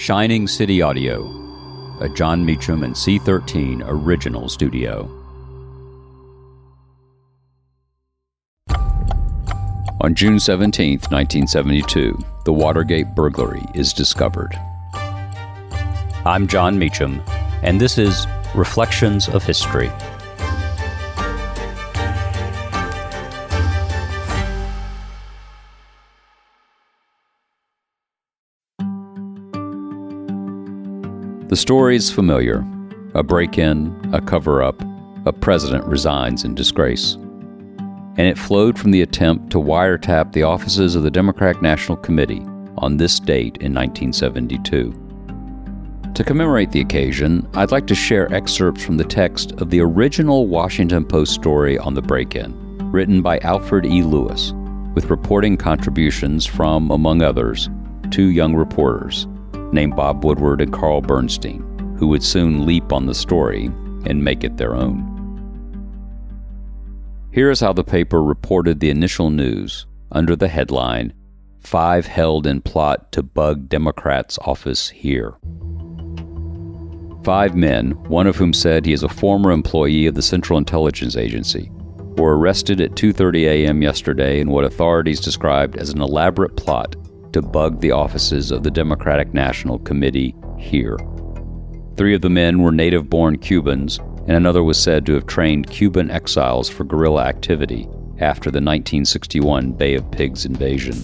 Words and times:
Shining 0.00 0.48
City 0.48 0.80
Audio, 0.80 1.26
a 2.00 2.08
Jon 2.08 2.42
Meacham 2.42 2.84
and 2.84 2.94
C13 2.94 3.82
original 3.84 4.48
studio. 4.48 5.02
On 10.00 10.14
June 10.14 10.40
17, 10.40 10.92
1972, 11.10 12.18
the 12.46 12.52
Watergate 12.52 13.14
burglary 13.14 13.62
is 13.74 13.92
discovered. 13.92 14.58
I'm 16.24 16.46
Jon 16.46 16.78
Meacham, 16.78 17.20
and 17.62 17.78
this 17.78 17.98
is 17.98 18.26
Reflections 18.54 19.28
of 19.28 19.44
History. 19.44 19.90
The 31.50 31.56
story 31.56 31.96
is 31.96 32.12
familiar 32.12 32.64
a 33.14 33.24
break 33.24 33.58
in, 33.58 33.92
a 34.12 34.20
cover 34.20 34.62
up, 34.62 34.80
a 35.26 35.32
president 35.32 35.84
resigns 35.84 36.44
in 36.44 36.54
disgrace. 36.54 37.14
And 37.14 38.20
it 38.20 38.38
flowed 38.38 38.78
from 38.78 38.92
the 38.92 39.02
attempt 39.02 39.50
to 39.50 39.58
wiretap 39.58 40.30
the 40.30 40.44
offices 40.44 40.94
of 40.94 41.02
the 41.02 41.10
Democratic 41.10 41.60
National 41.60 41.96
Committee 41.96 42.46
on 42.78 42.98
this 42.98 43.18
date 43.18 43.56
in 43.56 43.74
1972. 43.74 44.94
To 46.14 46.22
commemorate 46.22 46.70
the 46.70 46.82
occasion, 46.82 47.44
I'd 47.54 47.72
like 47.72 47.88
to 47.88 47.96
share 47.96 48.32
excerpts 48.32 48.84
from 48.84 48.96
the 48.96 49.02
text 49.02 49.50
of 49.60 49.70
the 49.70 49.80
original 49.80 50.46
Washington 50.46 51.04
Post 51.04 51.34
story 51.34 51.76
on 51.78 51.94
the 51.94 52.02
break 52.02 52.36
in, 52.36 52.54
written 52.92 53.22
by 53.22 53.40
Alfred 53.40 53.86
E. 53.86 54.04
Lewis, 54.04 54.52
with 54.94 55.10
reporting 55.10 55.56
contributions 55.56 56.46
from, 56.46 56.92
among 56.92 57.22
others, 57.22 57.68
two 58.12 58.26
young 58.26 58.54
reporters 58.54 59.26
named 59.72 59.96
Bob 59.96 60.24
Woodward 60.24 60.60
and 60.60 60.72
Carl 60.72 61.00
Bernstein, 61.00 61.62
who 61.98 62.08
would 62.08 62.22
soon 62.22 62.66
leap 62.66 62.92
on 62.92 63.06
the 63.06 63.14
story 63.14 63.66
and 64.06 64.24
make 64.24 64.44
it 64.44 64.56
their 64.56 64.74
own. 64.74 65.06
Here 67.32 67.50
is 67.50 67.60
how 67.60 67.72
the 67.72 67.84
paper 67.84 68.22
reported 68.22 68.80
the 68.80 68.90
initial 68.90 69.30
news 69.30 69.86
under 70.10 70.34
the 70.34 70.48
headline 70.48 71.12
Five 71.60 72.06
Held 72.06 72.46
in 72.46 72.62
Plot 72.62 73.12
to 73.12 73.22
Bug 73.22 73.68
Democrats' 73.68 74.38
Office 74.42 74.88
Here. 74.88 75.34
Five 77.22 77.54
men, 77.54 77.90
one 78.08 78.26
of 78.26 78.36
whom 78.36 78.54
said 78.54 78.86
he 78.86 78.94
is 78.94 79.02
a 79.02 79.08
former 79.08 79.50
employee 79.50 80.06
of 80.06 80.14
the 80.14 80.22
Central 80.22 80.58
Intelligence 80.58 81.16
Agency, 81.16 81.70
were 82.16 82.38
arrested 82.38 82.80
at 82.80 82.92
2:30 82.92 83.44
a.m. 83.44 83.82
yesterday 83.82 84.40
in 84.40 84.50
what 84.50 84.64
authorities 84.64 85.20
described 85.20 85.76
as 85.76 85.90
an 85.90 86.00
elaborate 86.00 86.56
plot 86.56 86.96
to 87.32 87.42
bug 87.42 87.80
the 87.80 87.90
offices 87.92 88.50
of 88.50 88.62
the 88.62 88.70
Democratic 88.70 89.32
National 89.34 89.78
Committee 89.78 90.34
here. 90.58 90.96
Three 91.96 92.14
of 92.14 92.22
the 92.22 92.30
men 92.30 92.62
were 92.62 92.72
native 92.72 93.10
born 93.10 93.38
Cubans, 93.38 93.98
and 93.98 94.32
another 94.32 94.62
was 94.62 94.78
said 94.82 95.04
to 95.06 95.14
have 95.14 95.26
trained 95.26 95.70
Cuban 95.70 96.10
exiles 96.10 96.68
for 96.68 96.84
guerrilla 96.84 97.24
activity 97.24 97.88
after 98.18 98.50
the 98.50 98.56
1961 98.56 99.72
Bay 99.72 99.94
of 99.94 100.10
Pigs 100.10 100.44
invasion. 100.44 100.96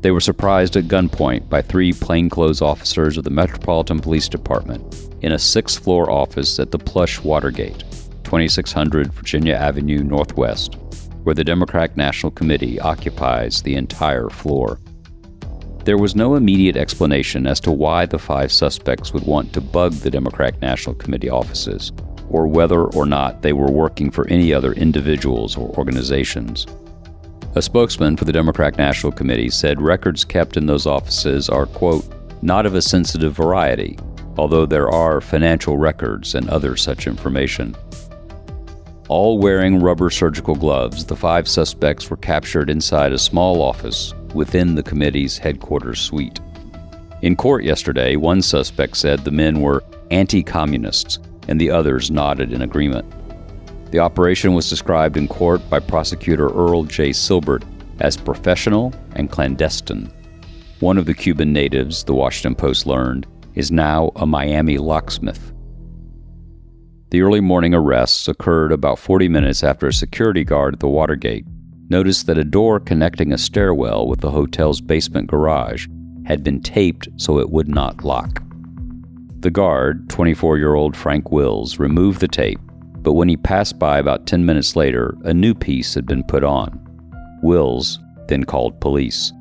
They 0.00 0.10
were 0.10 0.20
surprised 0.20 0.76
at 0.76 0.84
gunpoint 0.84 1.48
by 1.48 1.60
three 1.60 1.92
plainclothes 1.92 2.62
officers 2.62 3.18
of 3.18 3.24
the 3.24 3.30
Metropolitan 3.30 4.00
Police 4.00 4.28
Department 4.28 5.10
in 5.20 5.32
a 5.32 5.38
sixth 5.38 5.82
floor 5.82 6.10
office 6.10 6.58
at 6.58 6.70
the 6.70 6.78
plush 6.78 7.20
Watergate, 7.20 7.84
2600 8.24 9.12
Virginia 9.12 9.54
Avenue 9.54 10.02
Northwest, 10.02 10.76
where 11.24 11.34
the 11.34 11.44
Democratic 11.44 11.96
National 11.96 12.32
Committee 12.32 12.80
occupies 12.80 13.60
the 13.60 13.74
entire 13.74 14.30
floor. 14.30 14.80
There 15.90 15.98
was 15.98 16.14
no 16.14 16.36
immediate 16.36 16.76
explanation 16.76 17.48
as 17.48 17.58
to 17.62 17.72
why 17.72 18.06
the 18.06 18.16
five 18.16 18.52
suspects 18.52 19.12
would 19.12 19.26
want 19.26 19.52
to 19.54 19.60
bug 19.60 19.92
the 19.94 20.08
Democratic 20.08 20.62
National 20.62 20.94
Committee 20.94 21.28
offices, 21.28 21.90
or 22.28 22.46
whether 22.46 22.84
or 22.84 23.06
not 23.06 23.42
they 23.42 23.52
were 23.52 23.72
working 23.72 24.08
for 24.12 24.24
any 24.28 24.54
other 24.54 24.72
individuals 24.72 25.56
or 25.56 25.76
organizations. 25.76 26.68
A 27.56 27.60
spokesman 27.60 28.16
for 28.16 28.24
the 28.24 28.30
Democratic 28.30 28.78
National 28.78 29.10
Committee 29.10 29.50
said 29.50 29.82
records 29.82 30.24
kept 30.24 30.56
in 30.56 30.66
those 30.66 30.86
offices 30.86 31.48
are, 31.48 31.66
quote, 31.66 32.04
not 32.40 32.66
of 32.66 32.76
a 32.76 32.82
sensitive 32.82 33.34
variety, 33.34 33.98
although 34.38 34.66
there 34.66 34.92
are 34.92 35.20
financial 35.20 35.76
records 35.76 36.36
and 36.36 36.48
other 36.50 36.76
such 36.76 37.08
information. 37.08 37.74
All 39.08 39.40
wearing 39.40 39.82
rubber 39.82 40.08
surgical 40.08 40.54
gloves, 40.54 41.04
the 41.04 41.16
five 41.16 41.48
suspects 41.48 42.08
were 42.08 42.16
captured 42.16 42.70
inside 42.70 43.12
a 43.12 43.18
small 43.18 43.60
office 43.60 44.14
within 44.34 44.74
the 44.74 44.82
committee's 44.82 45.38
headquarters 45.38 46.00
suite. 46.00 46.40
In 47.22 47.36
court 47.36 47.64
yesterday, 47.64 48.16
one 48.16 48.42
suspect 48.42 48.96
said 48.96 49.20
the 49.20 49.30
men 49.30 49.60
were 49.60 49.84
anti 50.10 50.42
communists, 50.42 51.18
and 51.48 51.60
the 51.60 51.70
others 51.70 52.10
nodded 52.10 52.52
in 52.52 52.62
agreement. 52.62 53.04
The 53.90 53.98
operation 53.98 54.54
was 54.54 54.70
described 54.70 55.16
in 55.16 55.28
court 55.28 55.68
by 55.68 55.80
prosecutor 55.80 56.48
Earl 56.48 56.84
J. 56.84 57.10
Silbert 57.10 57.64
as 58.00 58.16
professional 58.16 58.94
and 59.16 59.30
clandestine. 59.30 60.10
One 60.80 60.96
of 60.96 61.06
the 61.06 61.14
Cuban 61.14 61.52
natives, 61.52 62.04
the 62.04 62.14
Washington 62.14 62.54
Post 62.54 62.86
learned, 62.86 63.26
is 63.54 63.70
now 63.70 64.12
a 64.16 64.26
Miami 64.26 64.78
locksmith. 64.78 65.52
The 67.10 67.22
early 67.22 67.40
morning 67.40 67.74
arrests 67.74 68.28
occurred 68.28 68.70
about 68.70 68.98
40 68.98 69.28
minutes 69.28 69.64
after 69.64 69.88
a 69.88 69.92
security 69.92 70.44
guard 70.44 70.74
at 70.74 70.80
the 70.80 70.88
Watergate 70.88 71.44
noticed 71.90 72.26
that 72.26 72.38
a 72.38 72.44
door 72.44 72.80
connecting 72.80 73.32
a 73.32 73.38
stairwell 73.38 74.06
with 74.06 74.20
the 74.20 74.30
hotel's 74.30 74.80
basement 74.80 75.28
garage 75.28 75.86
had 76.24 76.44
been 76.44 76.62
taped 76.62 77.08
so 77.16 77.38
it 77.38 77.50
would 77.50 77.68
not 77.68 78.04
lock. 78.04 78.42
The 79.40 79.50
guard, 79.50 80.08
24 80.08 80.58
year 80.58 80.74
old 80.74 80.96
Frank 80.96 81.30
Wills, 81.32 81.78
removed 81.78 82.20
the 82.20 82.28
tape, 82.28 82.60
but 83.02 83.14
when 83.14 83.28
he 83.28 83.36
passed 83.36 83.78
by 83.78 83.98
about 83.98 84.26
10 84.26 84.44
minutes 84.44 84.76
later, 84.76 85.16
a 85.24 85.34
new 85.34 85.54
piece 85.54 85.94
had 85.94 86.06
been 86.06 86.22
put 86.22 86.44
on. 86.44 86.78
Wills 87.42 87.98
then 88.28 88.44
called 88.44 88.80
police. 88.80 89.32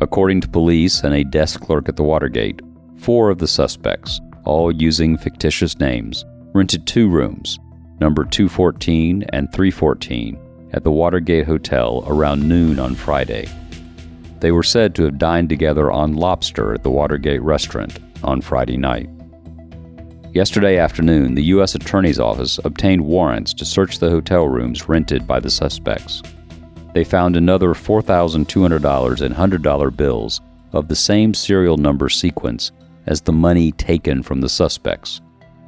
According 0.00 0.40
to 0.40 0.48
police 0.48 1.04
and 1.04 1.14
a 1.14 1.24
desk 1.24 1.60
clerk 1.60 1.88
at 1.88 1.96
the 1.96 2.02
Watergate, 2.02 2.60
four 2.96 3.30
of 3.30 3.38
the 3.38 3.46
suspects, 3.46 4.20
all 4.44 4.72
using 4.72 5.16
fictitious 5.16 5.78
names, 5.78 6.24
rented 6.54 6.86
two 6.86 7.08
rooms, 7.08 7.58
number 8.00 8.24
214 8.24 9.24
and 9.32 9.52
314, 9.52 10.38
at 10.74 10.82
the 10.82 10.90
Watergate 10.90 11.46
Hotel 11.46 12.04
around 12.06 12.46
noon 12.46 12.80
on 12.80 12.96
Friday. 12.96 13.48
They 14.40 14.50
were 14.50 14.64
said 14.64 14.94
to 14.96 15.04
have 15.04 15.18
dined 15.18 15.48
together 15.48 15.90
on 15.90 16.16
lobster 16.16 16.74
at 16.74 16.82
the 16.82 16.90
Watergate 16.90 17.40
restaurant 17.42 18.00
on 18.24 18.40
Friday 18.40 18.76
night. 18.76 19.08
Yesterday 20.32 20.76
afternoon, 20.78 21.36
the 21.36 21.44
U.S. 21.44 21.76
Attorney's 21.76 22.18
Office 22.18 22.58
obtained 22.64 23.04
warrants 23.04 23.54
to 23.54 23.64
search 23.64 24.00
the 24.00 24.10
hotel 24.10 24.48
rooms 24.48 24.88
rented 24.88 25.28
by 25.28 25.38
the 25.38 25.48
suspects. 25.48 26.22
They 26.92 27.04
found 27.04 27.36
another 27.36 27.68
$4,200 27.68 29.20
and 29.20 29.34
$100 29.34 29.96
bills 29.96 30.40
of 30.72 30.88
the 30.88 30.96
same 30.96 31.34
serial 31.34 31.76
number 31.76 32.08
sequence 32.08 32.72
as 33.06 33.20
the 33.20 33.32
money 33.32 33.70
taken 33.72 34.24
from 34.24 34.40
the 34.40 34.48
suspects, 34.48 35.20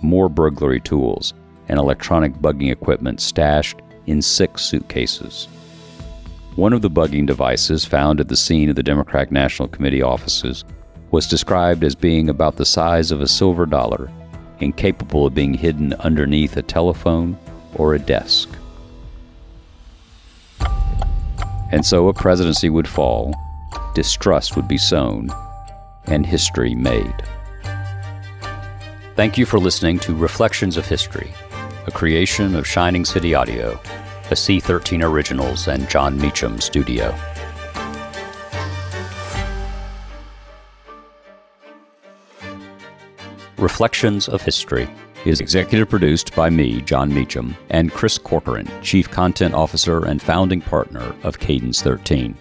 more 0.02 0.28
burglary 0.28 0.80
tools, 0.80 1.32
and 1.68 1.78
electronic 1.78 2.32
bugging 2.34 2.72
equipment 2.72 3.20
stashed 3.20 3.76
in 4.06 4.22
six 4.22 4.62
suitcases. 4.62 5.48
One 6.56 6.72
of 6.72 6.82
the 6.82 6.90
bugging 6.90 7.26
devices 7.26 7.84
found 7.84 8.20
at 8.20 8.28
the 8.28 8.36
scene 8.36 8.70
of 8.70 8.76
the 8.76 8.82
Democratic 8.82 9.30
National 9.30 9.68
Committee 9.68 10.02
offices 10.02 10.64
was 11.10 11.26
described 11.26 11.84
as 11.84 11.94
being 11.94 12.28
about 12.28 12.56
the 12.56 12.64
size 12.64 13.10
of 13.10 13.20
a 13.20 13.28
silver 13.28 13.66
dollar 13.66 14.10
and 14.60 14.76
capable 14.76 15.26
of 15.26 15.34
being 15.34 15.54
hidden 15.54 15.92
underneath 15.94 16.56
a 16.56 16.62
telephone 16.62 17.36
or 17.74 17.94
a 17.94 17.98
desk. 17.98 18.48
And 21.70 21.84
so 21.84 22.08
a 22.08 22.14
presidency 22.14 22.70
would 22.70 22.88
fall, 22.88 23.34
distrust 23.94 24.56
would 24.56 24.68
be 24.68 24.78
sown, 24.78 25.28
and 26.06 26.24
history 26.24 26.74
made. 26.74 27.22
Thank 29.16 29.36
you 29.36 29.46
for 29.46 29.58
listening 29.58 29.98
to 30.00 30.14
Reflections 30.14 30.76
of 30.76 30.86
History 30.86 31.32
a 31.86 31.90
creation 31.92 32.56
of 32.56 32.66
Shining 32.66 33.04
City 33.04 33.32
Audio, 33.32 33.80
a 34.30 34.34
C13 34.34 35.04
Originals 35.04 35.68
and 35.68 35.88
Jon 35.88 36.20
Meacham 36.20 36.60
studio. 36.60 37.16
Reflections 43.56 44.28
of 44.28 44.42
History 44.42 44.88
is 45.24 45.40
executive 45.40 45.88
produced 45.88 46.34
by 46.34 46.50
me, 46.50 46.80
Jon 46.82 47.12
Meacham, 47.14 47.56
and 47.70 47.92
Chris 47.92 48.18
Corcoran, 48.18 48.68
Chief 48.82 49.08
Content 49.10 49.54
Officer 49.54 50.04
and 50.04 50.20
founding 50.20 50.60
partner 50.60 51.14
of 51.22 51.38
Cadence 51.38 51.80
13. 51.80 52.36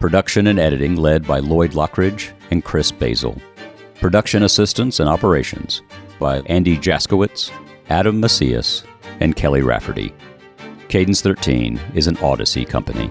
Production 0.00 0.48
and 0.48 0.58
editing 0.58 0.96
led 0.96 1.26
by 1.26 1.38
Lloyd 1.38 1.72
Lockridge 1.72 2.32
and 2.50 2.64
Chris 2.64 2.90
Basil. 2.90 3.40
Production 4.00 4.42
assistance 4.42 5.00
and 5.00 5.08
operations 5.08 5.82
by 6.18 6.40
Andy 6.46 6.76
Jaskowitz, 6.76 7.50
Adam 7.90 8.20
Macias, 8.20 8.84
and 9.20 9.36
Kelly 9.36 9.62
Rafferty. 9.62 10.12
Cadence 10.88 11.20
13 11.20 11.78
is 11.94 12.06
an 12.06 12.16
Odyssey 12.18 12.64
company. 12.64 13.10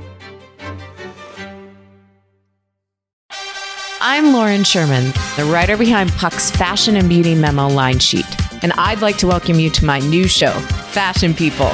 I'm 4.02 4.34
Lauren 4.34 4.64
Sherman, 4.64 5.14
the 5.36 5.48
writer 5.52 5.78
behind 5.78 6.12
Puck's 6.14 6.50
Fashion 6.50 6.96
and 6.96 7.08
Beauty 7.08 7.36
Memo 7.36 7.68
line 7.68 8.00
sheet, 8.00 8.26
and 8.64 8.74
I'd 8.74 9.02
like 9.02 9.18
to 9.18 9.28
welcome 9.28 9.60
you 9.60 9.70
to 9.72 9.86
my 9.86 10.00
new 10.00 10.28
show, 10.28 10.52
Fashion 10.90 11.36
People. 11.36 11.72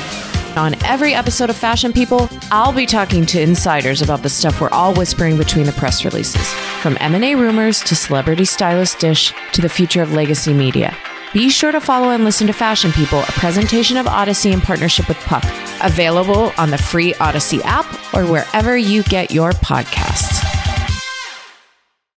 On 0.58 0.76
every 0.84 1.14
episode 1.14 1.50
of 1.50 1.56
Fashion 1.56 1.94
People, 1.94 2.30
I'll 2.52 2.74
be 2.74 2.86
talking 2.86 3.26
to 3.28 3.42
insiders 3.42 4.02
about 4.02 4.24
the 4.24 4.30
stuff 4.30 4.60
we're 4.60 4.70
all 4.70 4.94
whispering 4.94 5.38
between 5.38 5.66
the 5.66 5.72
press 5.72 6.04
releases, 6.04 6.48
from 6.82 6.98
M&A 7.00 7.36
rumors 7.36 7.80
to 7.82 7.96
celebrity 7.96 8.46
stylist 8.46 9.00
dish 9.00 9.34
to 9.54 9.62
the 9.62 9.70
future 9.70 10.02
of 10.02 10.12
legacy 10.12 10.54
media. 10.54 10.96
Be 11.34 11.50
sure 11.50 11.72
to 11.72 11.82
follow 11.82 12.12
and 12.12 12.24
listen 12.24 12.46
to 12.46 12.54
Fashion 12.54 12.92
People, 12.92 13.22
a 13.22 13.32
presentation 13.32 13.98
of 13.98 14.06
Odyssey 14.06 14.52
in 14.52 14.62
partnership 14.62 15.08
with 15.08 15.18
Puck, 15.22 15.44
available 15.82 16.54
on 16.60 16.70
the 16.70 16.78
free 16.78 17.16
Odyssey 17.16 17.60
app 17.64 17.88
or 18.14 18.28
wherever 18.28 18.78
you 18.78 19.02
get 19.02 19.32
your 19.32 19.52
podcasts. 19.54 20.33